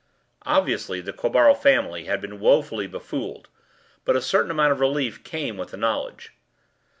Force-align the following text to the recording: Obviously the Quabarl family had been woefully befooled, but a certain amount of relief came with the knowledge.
Obviously 0.47 0.99
the 0.99 1.13
Quabarl 1.13 1.53
family 1.55 2.05
had 2.05 2.21
been 2.21 2.39
woefully 2.39 2.87
befooled, 2.87 3.49
but 4.03 4.15
a 4.15 4.19
certain 4.23 4.49
amount 4.49 4.71
of 4.71 4.79
relief 4.79 5.23
came 5.23 5.57
with 5.57 5.69
the 5.69 5.77
knowledge. 5.77 6.33